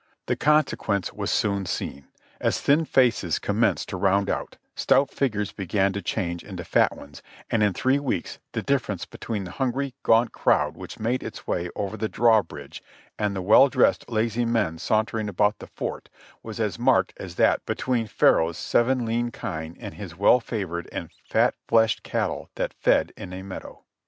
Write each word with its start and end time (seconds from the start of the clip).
The 0.25 0.35
consequence 0.35 1.13
was 1.13 1.29
soon 1.29 1.67
seen, 1.67 2.07
as 2.39 2.59
thin 2.59 2.85
faces 2.85 3.37
commenced 3.37 3.89
to 3.89 3.97
round 3.97 4.31
out, 4.31 4.57
stout 4.75 5.11
figures 5.11 5.53
l^egan 5.53 5.93
to 5.93 6.01
change 6.01 6.43
into 6.43 6.63
fat 6.63 6.97
ones; 6.97 7.21
and 7.51 7.61
in 7.61 7.71
three 7.73 7.99
weeks 7.99 8.39
the 8.53 8.63
difference 8.63 9.05
between 9.05 9.43
the 9.43 9.51
hungry, 9.51 9.93
gaunt 10.01 10.31
crowd 10.31 10.75
which 10.75 10.97
made 10.97 11.21
its 11.21 11.45
way 11.45 11.69
over 11.75 11.97
the 11.97 12.09
drawbridge 12.09 12.81
and 13.19 13.35
the 13.35 13.43
well 13.43 13.69
dressed, 13.69 14.09
lazy 14.09 14.43
men 14.43 14.79
sauntering 14.79 15.29
about 15.29 15.59
the 15.59 15.67
fort 15.67 16.09
was 16.41 16.59
as 16.59 16.79
marked 16.79 17.13
as 17.17 17.35
that 17.35 17.63
be 17.67 17.75
tween 17.75 18.07
Pharaoh's 18.07 18.57
seven 18.57 19.05
lean 19.05 19.29
kine 19.29 19.77
and 19.79 19.93
his 19.93 20.15
"well 20.17 20.39
favored 20.39 20.89
and 20.91 21.11
fat 21.11 21.53
iieshed 21.69 22.01
cattle 22.01 22.49
that 22.55 22.73
fed 22.73 23.13
in 23.15 23.31
a 23.33 23.43
meadow." 23.43 23.83